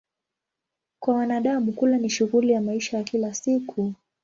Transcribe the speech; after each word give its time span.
Kwa 0.99 1.13
wanadamu, 1.15 1.71
kula 1.73 1.97
ni 1.97 2.09
shughuli 2.09 2.51
ya 2.53 2.61
maisha 2.61 2.97
ya 2.97 3.03
kila 3.03 3.33
siku. 3.33 3.93